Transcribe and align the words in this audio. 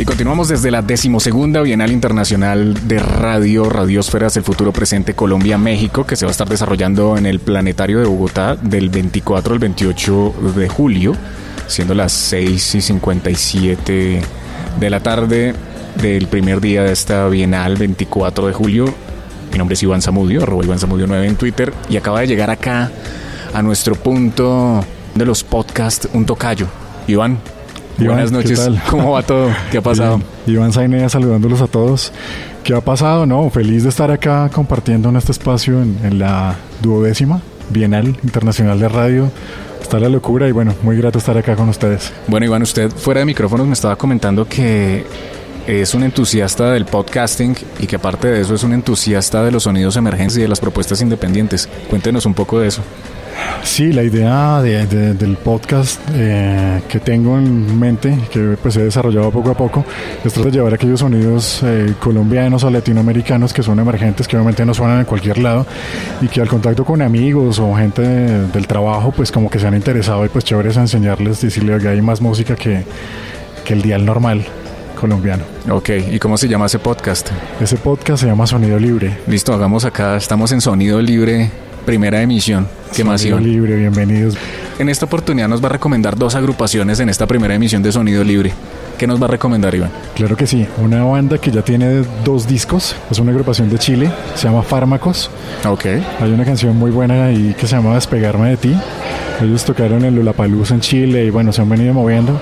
Y 0.00 0.06
continuamos 0.06 0.48
desde 0.48 0.70
la 0.70 0.80
decimosegunda 0.80 1.60
Bienal 1.60 1.92
Internacional 1.92 2.88
de 2.88 2.98
Radio, 3.00 3.68
Radiosferas, 3.68 4.34
el 4.38 4.42
futuro 4.42 4.72
presente 4.72 5.12
Colombia-México, 5.12 6.06
que 6.06 6.16
se 6.16 6.24
va 6.24 6.30
a 6.30 6.32
estar 6.32 6.48
desarrollando 6.48 7.18
en 7.18 7.26
el 7.26 7.38
Planetario 7.38 7.98
de 8.00 8.06
Bogotá 8.06 8.56
del 8.56 8.88
24 8.88 9.52
al 9.52 9.58
28 9.58 10.34
de 10.56 10.68
julio, 10.70 11.12
siendo 11.66 11.94
las 11.94 12.12
6 12.12 12.76
y 12.76 12.80
57 12.80 14.22
de 14.80 14.90
la 14.90 15.00
tarde 15.00 15.54
del 16.00 16.28
primer 16.28 16.62
día 16.62 16.82
de 16.82 16.92
esta 16.92 17.28
Bienal, 17.28 17.76
24 17.76 18.46
de 18.46 18.54
julio. 18.54 18.86
Mi 19.52 19.58
nombre 19.58 19.74
es 19.74 19.82
Iván 19.82 20.00
Zamudio, 20.00 20.44
arroba 20.44 20.64
Iván 20.64 20.78
Zamudio 20.78 21.06
9 21.08 21.26
en 21.26 21.36
Twitter, 21.36 21.74
y 21.90 21.98
acaba 21.98 22.20
de 22.20 22.26
llegar 22.26 22.48
acá 22.48 22.90
a 23.52 23.60
nuestro 23.60 23.96
punto 23.96 24.82
de 25.14 25.26
los 25.26 25.44
podcasts, 25.44 26.08
un 26.14 26.24
tocayo. 26.24 26.68
Iván, 27.06 27.38
Buenas 28.06 28.32
noches. 28.32 28.68
¿Cómo 28.88 29.12
va 29.12 29.22
todo? 29.22 29.50
¿Qué 29.70 29.78
ha 29.78 29.82
pasado? 29.82 30.20
Iván 30.46 30.72
Zainea 30.72 31.08
saludándolos 31.08 31.60
a 31.60 31.66
todos. 31.66 32.12
¿Qué 32.64 32.74
ha 32.74 32.80
pasado? 32.80 33.26
No, 33.26 33.48
feliz 33.50 33.82
de 33.82 33.90
estar 33.90 34.10
acá 34.10 34.50
compartiendo 34.52 35.08
en 35.10 35.16
este 35.16 35.32
espacio 35.32 35.80
en, 35.80 36.18
la 36.18 36.56
duodécima 36.80 37.42
Bienal 37.68 38.06
Internacional 38.22 38.78
de 38.78 38.88
Radio. 38.88 39.30
Está 39.80 39.98
la 39.98 40.08
locura 40.08 40.48
y 40.48 40.52
bueno, 40.52 40.74
muy 40.82 40.96
grato 40.96 41.18
estar 41.18 41.36
acá 41.36 41.56
con 41.56 41.68
ustedes. 41.68 42.12
Bueno, 42.26 42.46
Iván, 42.46 42.62
usted 42.62 42.90
fuera 42.90 43.20
de 43.20 43.26
micrófonos 43.26 43.66
me 43.66 43.74
estaba 43.74 43.96
comentando 43.96 44.46
que 44.46 45.04
es 45.66 45.94
un 45.94 46.02
entusiasta 46.02 46.70
del 46.72 46.86
podcasting 46.86 47.54
y 47.78 47.86
que 47.86 47.96
aparte 47.96 48.28
de 48.28 48.40
eso 48.40 48.54
es 48.54 48.62
un 48.62 48.72
entusiasta 48.72 49.42
de 49.42 49.50
los 49.50 49.64
sonidos 49.64 49.96
emergentes 49.96 50.38
y 50.38 50.42
de 50.42 50.48
las 50.48 50.60
propuestas 50.60 51.00
independientes. 51.02 51.68
Cuéntenos 51.88 52.24
un 52.26 52.34
poco 52.34 52.60
de 52.60 52.68
eso. 52.68 52.82
Sí, 53.62 53.92
la 53.92 54.02
idea 54.02 54.62
del 54.62 55.36
podcast 55.36 56.00
eh, 56.14 56.82
que 56.88 56.98
tengo 56.98 57.38
en 57.38 57.78
mente, 57.78 58.18
que 58.30 58.56
pues 58.60 58.76
he 58.76 58.84
desarrollado 58.84 59.30
poco 59.30 59.50
a 59.50 59.54
poco, 59.54 59.84
es 60.24 60.32
tratar 60.32 60.50
de 60.50 60.58
llevar 60.58 60.74
aquellos 60.74 61.00
sonidos 61.00 61.60
eh, 61.62 61.94
colombianos 62.00 62.64
o 62.64 62.70
latinoamericanos 62.70 63.52
que 63.52 63.62
son 63.62 63.78
emergentes, 63.78 64.26
que 64.26 64.36
obviamente 64.36 64.64
no 64.64 64.74
suenan 64.74 65.00
en 65.00 65.04
cualquier 65.04 65.38
lado 65.38 65.66
y 66.20 66.28
que 66.28 66.40
al 66.40 66.48
contacto 66.48 66.84
con 66.84 67.02
amigos 67.02 67.58
o 67.58 67.74
gente 67.74 68.02
del 68.02 68.66
trabajo, 68.66 69.12
pues 69.12 69.30
como 69.30 69.50
que 69.50 69.58
se 69.58 69.66
han 69.66 69.74
interesado 69.74 70.24
y 70.24 70.28
pues 70.28 70.44
chévere 70.44 70.70
es 70.70 70.76
enseñarles, 70.76 71.40
decirle 71.40 71.78
que 71.78 71.88
hay 71.88 72.00
más 72.00 72.20
música 72.20 72.56
que, 72.56 72.84
que 73.64 73.74
el 73.74 73.82
dial 73.82 74.04
normal 74.04 74.44
colombiano. 74.98 75.44
Ok, 75.70 75.90
¿y 76.10 76.18
cómo 76.18 76.36
se 76.36 76.48
llama 76.48 76.66
ese 76.66 76.78
podcast? 76.78 77.30
Ese 77.60 77.76
podcast 77.76 78.22
se 78.22 78.26
llama 78.26 78.46
Sonido 78.46 78.78
Libre. 78.78 79.18
Listo, 79.26 79.52
hagamos 79.52 79.84
acá, 79.84 80.16
estamos 80.16 80.52
en 80.52 80.60
Sonido 80.60 81.00
Libre 81.00 81.50
primera 81.90 82.22
emisión. 82.22 82.68
¿Qué 82.94 83.02
Sonido 83.02 83.40
Libre, 83.40 83.74
bienvenidos. 83.74 84.36
En 84.78 84.88
esta 84.88 85.06
oportunidad 85.06 85.48
nos 85.48 85.60
va 85.60 85.66
a 85.66 85.70
recomendar 85.70 86.16
dos 86.16 86.36
agrupaciones 86.36 87.00
en 87.00 87.08
esta 87.08 87.26
primera 87.26 87.52
emisión 87.52 87.82
de 87.82 87.90
Sonido 87.90 88.22
Libre. 88.22 88.52
¿Qué 88.96 89.08
nos 89.08 89.20
va 89.20 89.24
a 89.24 89.30
recomendar, 89.30 89.74
Iván? 89.74 89.90
Claro 90.14 90.36
que 90.36 90.46
sí. 90.46 90.68
Una 90.78 91.02
banda 91.02 91.38
que 91.38 91.50
ya 91.50 91.62
tiene 91.62 92.04
dos 92.24 92.46
discos. 92.46 92.94
Es 93.10 93.18
una 93.18 93.32
agrupación 93.32 93.68
de 93.68 93.78
Chile. 93.80 94.08
Se 94.36 94.46
llama 94.46 94.62
Fármacos. 94.62 95.32
Ok. 95.66 95.86
Hay 96.20 96.30
una 96.30 96.44
canción 96.44 96.76
muy 96.76 96.92
buena 96.92 97.24
ahí 97.24 97.56
que 97.58 97.66
se 97.66 97.74
llama 97.74 97.96
Despegarme 97.96 98.50
de 98.50 98.56
ti. 98.56 98.76
Ellos 99.42 99.64
tocaron 99.64 100.04
en 100.04 100.14
Lollapalooza 100.14 100.74
en 100.74 100.82
Chile 100.82 101.24
y 101.24 101.30
bueno, 101.30 101.52
se 101.52 101.60
han 101.60 101.68
venido 101.70 101.92
moviendo. 101.92 102.40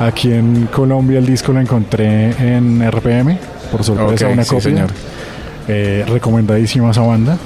Aquí 0.00 0.30
en 0.32 0.66
Colombia 0.66 1.18
el 1.18 1.24
disco 1.24 1.54
lo 1.54 1.60
encontré 1.60 2.32
en 2.56 2.86
RPM. 2.90 3.38
Por 3.70 3.84
sorpresa, 3.84 4.28
una 4.28 4.44
copia. 4.44 4.60
Señor. 4.60 4.90
Eh, 5.66 6.04
recomendadísima 6.06 6.90
esa 6.90 7.00
banda. 7.00 7.38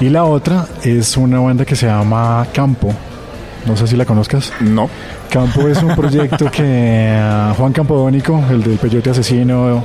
Y 0.00 0.08
la 0.10 0.24
otra 0.24 0.66
es 0.84 1.16
una 1.16 1.40
banda 1.40 1.64
que 1.64 1.74
se 1.74 1.86
llama 1.86 2.46
Campo. 2.52 2.94
No 3.66 3.76
sé 3.76 3.86
si 3.88 3.96
la 3.96 4.04
conozcas. 4.04 4.52
No. 4.60 4.88
Campo 5.28 5.66
es 5.66 5.82
un 5.82 5.94
proyecto 5.96 6.50
que 6.50 7.18
ah, 7.20 7.52
Juan 7.56 7.72
Campodónico, 7.72 8.42
el 8.48 8.62
del 8.62 8.78
Peyote 8.78 9.10
Asesino, 9.10 9.82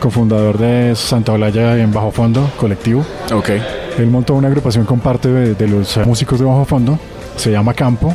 cofundador 0.00 0.58
de 0.58 0.94
Santa 0.96 1.32
Olaya 1.32 1.78
en 1.78 1.92
Bajo 1.92 2.10
Fondo, 2.10 2.50
colectivo. 2.58 3.04
Okay. 3.32 3.62
Él 3.98 4.08
montó 4.08 4.34
una 4.34 4.48
agrupación 4.48 4.84
con 4.84 4.98
parte 4.98 5.28
de, 5.28 5.68
los 5.68 5.96
músicos 5.98 6.40
de 6.40 6.44
Bajo 6.46 6.64
Fondo. 6.64 6.98
Se 7.36 7.52
llama 7.52 7.72
Campo. 7.72 8.12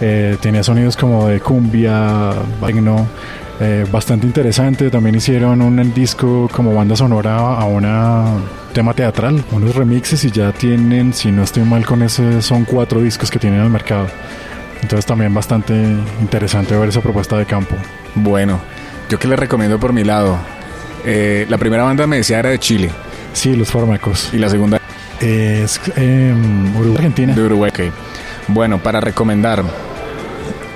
Eh, 0.00 0.36
tenía 0.40 0.62
sonidos 0.62 0.96
como 0.96 1.28
de 1.28 1.40
cumbia, 1.40 2.32
bagno, 2.60 3.06
eh, 3.60 3.86
bastante 3.90 4.26
interesante. 4.26 4.90
También 4.90 5.14
hicieron 5.14 5.62
un 5.62 5.94
disco 5.94 6.48
como 6.52 6.74
banda 6.74 6.96
sonora 6.96 7.36
a 7.36 7.64
una 7.64 8.24
tema 8.72 8.92
teatral, 8.92 9.44
unos 9.52 9.74
remixes 9.74 10.24
y 10.24 10.30
ya 10.30 10.52
tienen, 10.52 11.12
si 11.12 11.30
no 11.30 11.44
estoy 11.44 11.62
mal 11.62 11.86
con 11.86 12.02
ese, 12.02 12.42
son 12.42 12.64
cuatro 12.64 13.00
discos 13.00 13.30
que 13.30 13.38
tienen 13.38 13.60
en 13.60 13.66
el 13.66 13.70
mercado. 13.70 14.08
Entonces 14.82 15.06
también 15.06 15.32
bastante 15.32 15.72
interesante 16.20 16.76
ver 16.76 16.88
esa 16.88 17.00
propuesta 17.00 17.38
de 17.38 17.46
campo. 17.46 17.76
Bueno, 18.16 18.60
yo 19.08 19.18
que 19.18 19.28
les 19.28 19.38
recomiendo 19.38 19.78
por 19.78 19.92
mi 19.92 20.04
lado. 20.04 20.36
Eh, 21.04 21.46
la 21.48 21.58
primera 21.58 21.84
banda 21.84 22.06
me 22.06 22.16
decía 22.16 22.40
era 22.40 22.50
de 22.50 22.58
Chile. 22.58 22.90
Sí, 23.32 23.54
los 23.54 23.70
fármacos. 23.70 24.30
¿Y 24.32 24.38
la 24.38 24.48
segunda? 24.48 24.80
Es 25.20 25.80
em, 25.96 26.76
Uruguay, 26.76 26.96
Argentina. 26.96 27.34
De 27.34 27.42
Uruguay, 27.42 27.70
ok. 27.72 27.92
Bueno, 28.48 28.78
para 28.78 29.00
recomendar, 29.00 29.64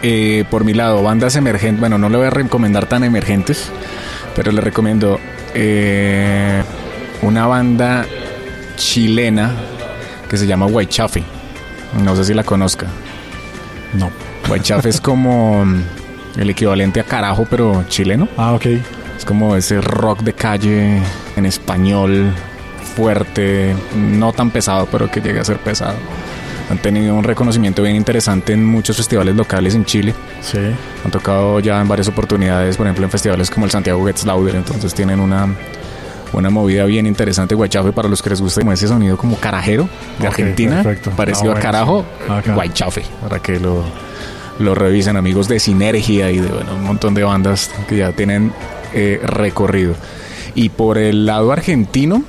eh, 0.03 0.45
por 0.51 0.65
mi 0.65 0.75
lado, 0.75 1.03
bandas 1.03 1.37
emergentes, 1.37 1.81
bueno, 1.81 1.99
no 1.99 2.09
le 2.09 2.17
voy 2.17 2.27
a 2.27 2.31
recomendar 2.31 2.87
tan 2.87 3.05
emergentes, 3.05 3.71
pero 4.35 4.53
le 4.53 4.61
recomiendo 4.61 5.19
eh, 5.55 6.63
una 7.23 7.47
banda 7.47 8.07
chilena 8.77 9.55
que 10.29 10.37
se 10.37 10.47
llama 10.47 10.67
Guaychafe. 10.67 11.23
No 12.03 12.15
sé 12.15 12.25
si 12.25 12.35
la 12.35 12.45
conozca. 12.45 12.87
No. 13.95 14.11
Guaychafe 14.47 14.89
es 14.89 15.01
como 15.01 15.65
el 16.37 16.51
equivalente 16.51 17.01
a 17.01 17.05
carajo, 17.05 17.47
pero 17.49 17.85
chileno. 17.89 18.29
Ah, 18.37 18.53
ok. 18.53 18.67
Es 19.17 19.25
como 19.25 19.57
ese 19.57 19.81
rock 19.81 20.21
de 20.21 20.33
calle 20.33 21.03
en 21.37 21.47
español, 21.47 22.33
fuerte, 22.95 23.75
no 23.97 24.33
tan 24.33 24.51
pesado, 24.51 24.87
pero 24.91 25.11
que 25.11 25.21
llega 25.21 25.41
a 25.41 25.45
ser 25.45 25.59
pesado. 25.59 25.97
Han 26.71 26.79
tenido 26.79 27.15
un 27.15 27.25
reconocimiento 27.25 27.83
bien 27.83 27.97
interesante 27.97 28.53
en 28.53 28.65
muchos 28.65 28.97
festivales 28.97 29.35
locales 29.35 29.75
en 29.75 29.85
Chile. 29.85 30.15
Sí. 30.43 30.59
Han 31.05 31.11
tocado 31.11 31.61
ya 31.61 31.81
en 31.81 31.89
varias 31.89 32.09
oportunidades, 32.09 32.77
por 32.77 32.87
ejemplo, 32.87 33.05
en 33.05 33.11
festivales 33.11 33.51
como 33.51 33.65
el 33.67 33.73
Santiago 33.73 34.05
Gets 34.07 34.27
Louder, 34.27 34.57
entonces 34.57 34.93
tienen 34.95 35.21
una 35.21 35.49
una 36.33 36.51
movida 36.51 36.85
bien 36.85 37.07
interesante, 37.07 37.55
Guaychafe, 37.55 37.93
para 37.93 38.09
los 38.09 38.23
que 38.23 38.31
les 38.31 38.41
guste 38.41 38.61
como 38.61 38.73
ese 38.73 38.89
sonido 38.89 39.17
como 39.17 39.37
carajero 39.37 39.89
de 40.19 40.27
Argentina, 40.27 40.85
parecido 41.17 41.53
a 41.53 41.61
carajo, 41.61 42.05
Guaychafe, 42.55 43.03
para 43.23 43.41
que 43.41 43.59
lo, 43.59 43.83
lo 44.59 44.75
revisen 44.75 45.17
amigos 45.17 45.49
de 45.49 45.59
Sinergia 45.59 46.31
y 46.31 46.39
de 46.39 46.49
bueno, 46.49 46.75
un 46.75 46.85
montón 46.85 47.15
de 47.15 47.23
bandas 47.23 47.71
que 47.89 47.97
ya 47.97 48.13
tienen 48.13 48.53
eh, 48.93 49.21
recorrido. 49.23 49.95
Y 50.55 50.71
por 50.71 50.99
el 50.99 51.27
lado 51.27 51.53
argentino, 51.53 52.25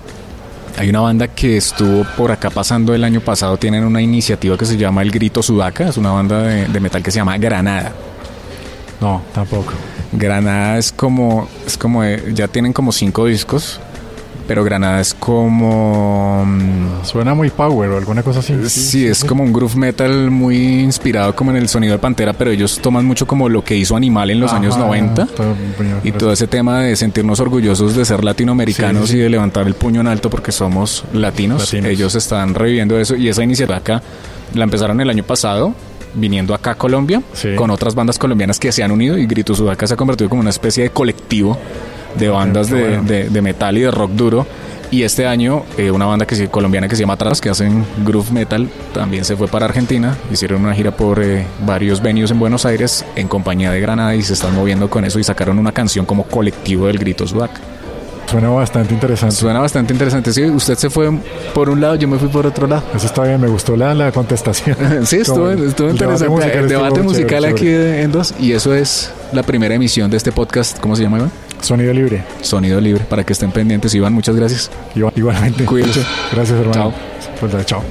hay 0.80 0.90
una 0.90 1.02
banda 1.02 1.28
que 1.28 1.58
estuvo 1.58 2.06
por 2.16 2.32
acá 2.32 2.50
pasando 2.50 2.96
el 2.96 3.04
año 3.04 3.20
pasado, 3.20 3.58
tienen 3.58 3.84
una 3.84 4.02
iniciativa 4.02 4.58
que 4.58 4.66
se 4.66 4.78
llama 4.78 5.02
El 5.02 5.12
Grito 5.12 5.44
Sudaca, 5.44 5.90
es 5.90 5.98
una 5.98 6.12
banda 6.12 6.42
de, 6.44 6.70
de 6.70 6.80
metal 6.80 7.04
que 7.04 7.12
se 7.12 7.18
llama 7.18 7.38
Granada. 7.38 7.92
No, 9.02 9.22
tampoco. 9.34 9.74
Granada 10.14 10.78
es 10.78 10.94
como, 10.94 11.50
es 11.68 11.78
como, 11.78 12.06
eh, 12.06 12.32
ya 12.34 12.48
tienen 12.48 12.72
como 12.72 12.94
cinco 12.94 13.26
discos 13.26 13.82
pero 14.50 14.64
Granada 14.64 15.00
es 15.00 15.14
como... 15.14 16.44
Mm, 16.44 17.06
Suena 17.06 17.36
muy 17.36 17.52
power 17.52 17.92
o 17.92 17.98
alguna 17.98 18.24
cosa 18.24 18.40
así. 18.40 18.56
Sí, 18.68 19.06
es 19.06 19.24
como 19.24 19.44
un 19.44 19.54
groove 19.54 19.76
metal 19.76 20.32
muy 20.32 20.80
inspirado 20.80 21.36
como 21.36 21.52
en 21.52 21.58
el 21.58 21.70
sonido 21.70 21.94
de 21.94 22.00
Pantera, 22.00 22.34
pero 22.34 22.50
ellos 22.50 22.80
toman 22.82 23.06
mucho 23.06 23.28
como 23.28 23.48
lo 23.48 23.64
que 23.64 23.76
hizo 23.78 23.96
Animal 23.96 24.32
en 24.32 24.40
los 24.40 24.52
años 24.52 24.76
90 24.76 25.28
y 26.04 26.12
todo 26.14 26.34
ese 26.34 26.48
tema 26.48 26.80
de 26.80 26.96
sentirnos 26.96 27.40
orgullosos 27.40 27.96
de 27.96 28.04
ser 28.04 28.24
latinoamericanos 28.24 29.14
y 29.14 29.20
de 29.20 29.30
levantar 29.30 29.68
el 29.68 29.76
puño 29.76 30.02
en 30.02 30.08
alto 30.08 30.32
porque 30.32 30.52
somos 30.52 31.04
latinos. 31.14 31.72
Ellos 31.76 32.16
están 32.16 32.56
reviviendo 32.56 33.00
eso 33.00 33.16
y 33.16 33.30
esa 33.30 33.44
iniciativa 33.44 33.78
acá 33.78 34.02
la 34.56 34.64
empezaron 34.64 35.00
el 35.00 35.12
año 35.12 35.24
pasado 35.24 35.76
viniendo 36.16 36.56
acá 36.56 36.72
a 36.72 36.76
Colombia 36.76 37.22
con 37.56 37.69
otras 37.69 37.94
bandas 37.94 38.18
colombianas 38.18 38.57
que 38.57 38.72
se 38.72 38.81
han 38.81 38.90
unido 38.90 39.16
y 39.16 39.28
Grito 39.28 39.54
Sudaca 39.54 39.86
se 39.86 39.94
ha 39.94 39.98
convertido 39.98 40.28
como 40.28 40.42
una 40.42 40.50
especie 40.50 40.86
de 40.86 40.90
colectivo 40.90 41.56
de 42.16 42.30
bandas 42.30 42.70
de, 42.70 43.42
metal 43.42 43.78
y 43.78 43.82
de 43.82 43.92
rock 43.92 44.12
duro. 44.12 44.48
Y 44.92 45.04
este 45.04 45.28
año 45.28 45.66
eh, 45.78 45.92
una 45.92 46.06
banda 46.08 46.26
que 46.26 46.48
colombiana 46.48 46.88
que 46.88 46.96
se 46.96 47.02
llama 47.02 47.14
Atrás, 47.14 47.40
que 47.40 47.50
hacen 47.50 47.86
groove 48.04 48.32
metal, 48.32 48.68
también 48.92 49.24
se 49.24 49.36
fue 49.36 49.48
para 49.48 49.66
Argentina. 49.66 50.18
Hicieron 50.32 50.64
una 50.64 50.74
gira 50.74 50.92
por 50.92 51.22
eh, 51.22 51.46
varios 51.64 52.02
venues 52.02 52.32
en 52.32 52.40
Buenos 52.40 52.66
Aires 52.66 53.06
en 53.16 53.28
compañía 53.28 53.72
de 53.72 53.80
Granada 53.80 54.16
y 54.16 54.24
se 54.24 54.34
están 54.34 54.56
moviendo 54.56 54.90
con 54.90 55.06
eso 55.06 55.20
y 55.20 55.24
sacaron 55.24 55.60
una 55.60 55.72
canción 55.72 56.08
como 56.08 56.24
colectivo 56.24 56.88
del 56.88 56.98
Grito 56.98 57.28
Sudac. 57.28 57.52
Suena 58.30 58.50
bastante 58.50 58.94
interesante. 58.94 59.36
Suena 59.36 59.60
bastante 59.60 59.92
interesante. 59.92 60.32
Sí, 60.32 60.44
usted 60.44 60.76
se 60.76 60.92
fue 60.92 61.10
por 61.54 61.68
un 61.70 61.82
lado, 61.82 61.96
yo 61.96 62.08
me 62.08 62.20
fui 62.20 62.28
por 62.28 62.46
otro 62.46 62.68
lado. 62.68 62.84
Eso 62.96 63.08
está 63.08 63.24
bien, 63.24 63.42
me 63.42 63.48
gustó 63.48 63.76
la, 63.76 63.96
la 63.96 64.12
contestación. 64.12 64.78
sí, 65.06 65.18
estuvo, 65.18 65.50
estuvo 65.50 65.90
interesante. 65.90 66.60
El 66.60 66.68
debate 66.68 67.02
musical, 67.02 67.46
aquí 67.46 67.68
en 67.68 68.12
dos. 68.12 68.36
Y 68.40 68.52
eso 68.52 68.74
es 68.76 69.12
la 69.34 69.42
primera 69.42 69.74
emisión 69.74 70.12
de 70.12 70.18
este 70.18 70.32
podcast. 70.32 70.80
¿Cómo 70.80 70.96
se 70.96 71.04
llama, 71.04 71.18
Iván? 71.18 71.32
Sonido 71.62 71.94
libre. 71.94 72.24
Sonido 72.42 72.80
libre, 72.80 73.04
para 73.06 73.24
que 73.24 73.34
estén 73.34 73.52
pendientes. 73.52 73.94
Iván, 73.94 74.14
muchas 74.14 74.36
gracias. 74.36 74.72
igualmente. 74.96 75.66
Cuídense. 75.66 76.06
Gracias, 76.32 76.60
hermano. 76.60 76.74
Chao. 76.74 76.94
Pues, 77.40 77.66
chao. 77.66 77.84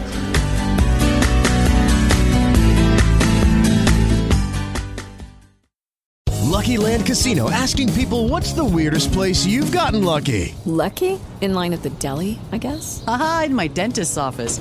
Lucky 6.69 6.77
Land 6.77 7.07
Casino 7.07 7.49
asking 7.51 7.91
people 7.95 8.29
what's 8.29 8.53
the 8.53 8.63
weirdest 8.63 9.11
place 9.13 9.47
you've 9.47 9.73
gotten 9.73 10.05
lucky? 10.05 10.55
Lucky? 10.67 11.19
In 11.41 11.55
line 11.55 11.73
at 11.73 11.83
the 11.83 11.91
deli, 11.99 12.39
I 12.53 12.59
guess? 12.59 13.03
Aha, 13.07 13.45
in 13.47 13.55
my 13.55 13.69
dentist's 13.69 14.19
office. 14.19 14.61